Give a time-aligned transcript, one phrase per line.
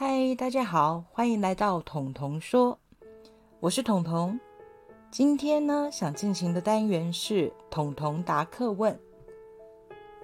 [0.00, 2.78] 嗨，大家好，欢迎来到彤彤说，
[3.58, 4.38] 我是彤彤。
[5.10, 8.96] 今天呢，想进行的单元是彤彤答课问。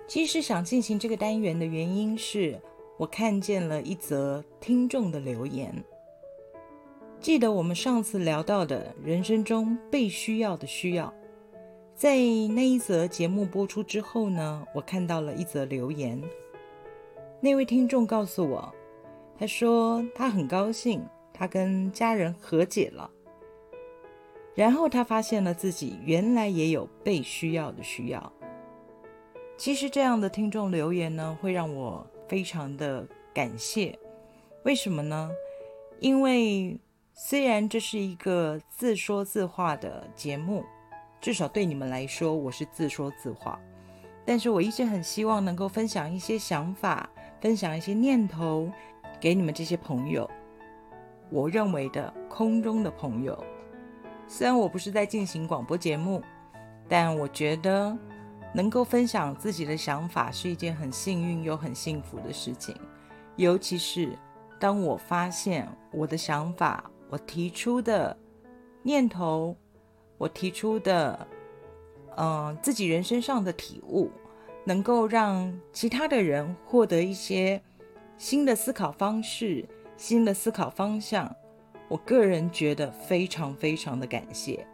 [0.07, 2.57] 其实想进行这个单元的原因是，
[2.97, 5.75] 我看见了一则听众的留言。
[7.19, 11.12] 记得我们上次聊到的人生中被需要的需要，
[11.97, 16.23] 在那一则节目播出之后呢，我看到了一则留言。
[17.41, 18.73] 那位听众告诉我。
[19.38, 23.11] 他说他很高兴，他跟家人和解了。
[24.55, 28.33] 然后他发现了自己原来也有被需要的需要。
[29.57, 33.98] 其实这样的听众留言呢，会让我非常的感谢。
[34.65, 35.30] 为什么呢？
[35.98, 36.79] 因为
[37.12, 40.65] 虽然这是一个自说自话的节目，
[41.21, 43.60] 至少对你们来说我是自说自话，
[44.24, 47.09] 但是我一直很希望能够分享一些想法，
[47.40, 48.71] 分享一些念头。
[49.20, 50.30] 给你们这些朋友，
[51.30, 53.43] 我认为的空中的朋友。
[54.26, 56.23] 虽然我不是在进行广播节目，
[56.88, 57.96] 但我觉得
[58.52, 62.74] 能够分享自己的想法是一件很幸运又很幸福的事情。
[63.37, 64.10] 尤其是
[64.59, 68.16] 当我发现我的想法、我提出的
[68.82, 69.56] 念头、
[70.19, 71.26] 我提出的
[72.16, 74.10] 嗯自己人生上的体悟，
[74.65, 77.60] 能够让其他的人获得一些。
[78.16, 81.34] 新的思考方式，新的思考方向，
[81.88, 84.66] 我个人觉得非常非常的感谢，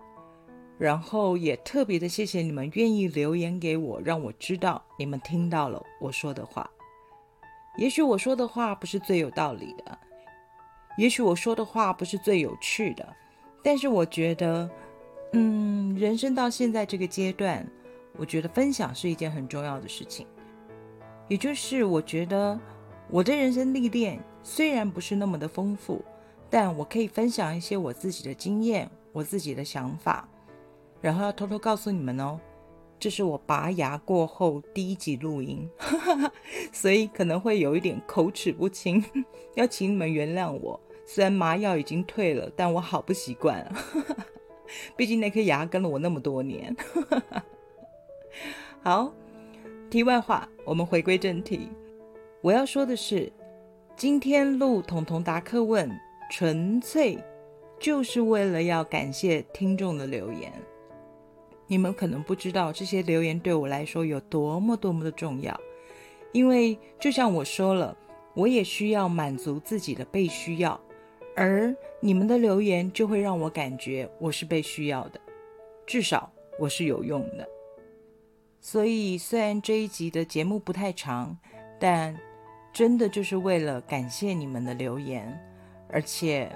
[0.79, 6.71] 然后也特别的谢谢你们愿意留言给我，让我知道你们听到了我说的话。
[7.79, 9.99] 也许我说的话不是最有道理的，
[10.99, 13.17] 也许我说的话不是最有趣的，
[13.65, 14.71] 但是我觉得，
[15.33, 17.67] 嗯，人生到现在这个阶段，
[18.17, 20.27] 我觉得分享是一件很重要的事情，
[21.27, 22.61] 也就是我觉得。
[23.13, 26.01] 我的人生历练虽然不是那么的丰富，
[26.49, 30.29] 但我可以分享一些我自己的经验、我自己的想法，
[31.01, 32.39] 然后要偷偷告诉你们哦，
[33.01, 35.69] 这是我拔牙过后第一集录音，
[36.73, 39.05] 所以可能会有一点口齿不清，
[39.55, 40.79] 要请你们原谅我。
[41.05, 43.67] 虽然麻药已经退了，但我好不习惯，
[44.97, 46.75] 毕竟那颗牙跟了我那么多年。
[48.83, 49.13] 好，
[49.91, 51.69] 题外话，我们回归正题。
[52.43, 53.31] 我要说的是，
[53.97, 55.91] 今天录彤彤答客问，
[56.31, 57.19] 纯粹
[57.79, 60.51] 就是为了要感谢听众的留言。
[61.67, 65.61] 你们可能不知道这些留言对我来说有多么多么的重要，
[66.33, 67.95] 因为就像我说了，
[68.33, 70.81] 我也需要满足自己的被需要，
[71.37, 75.21] 而你们的留言就会让我感觉我是被需要的，
[75.87, 77.47] 至少我是有用的。
[78.63, 81.39] 所以虽然这一集的节目不太长，
[81.79, 82.19] 但
[82.73, 85.39] 真的就是为了感谢你们的留言，
[85.89, 86.51] 而且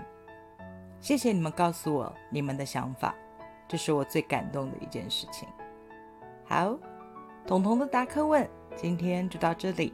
[1.00, 3.14] 谢谢你们告诉我你们的想法，
[3.66, 5.48] 这是我最感动的一件事情。
[6.44, 6.78] 好，
[7.46, 9.92] 彤彤的答客问今天就到这里，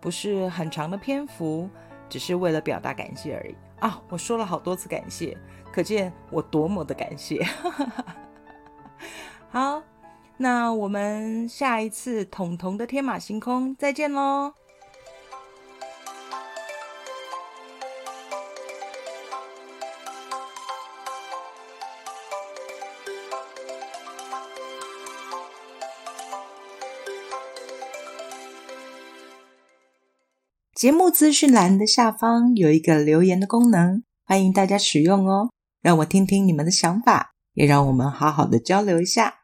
[0.00, 1.68] 不是很长的篇幅，
[2.08, 4.00] 只是为了表达感谢而已啊！
[4.08, 5.36] 我说了好多次感谢，
[5.72, 7.42] 可见我多么的感谢。
[9.50, 9.82] 好，
[10.36, 14.57] 那我们下一次彤彤的天马行空再见喽。
[30.78, 35.50] 节目资讯栏的下方有一个留言的功能，欢迎大家使用哦。
[35.82, 39.37] 让我听听你们的想法，也让我们好好的交流一下。